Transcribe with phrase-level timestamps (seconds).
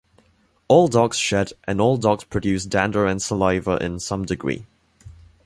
[0.67, 4.65] All dogs shed, and all dogs produce dander and saliva in some degree.